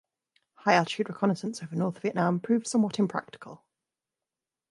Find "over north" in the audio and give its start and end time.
1.61-1.99